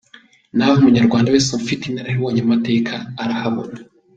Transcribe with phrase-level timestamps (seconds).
[0.55, 3.77] Naho umunyarwanda wese ufite inararibonye mu mateka arahabona!